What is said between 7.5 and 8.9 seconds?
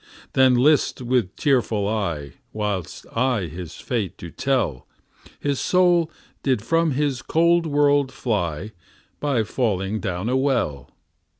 world fly,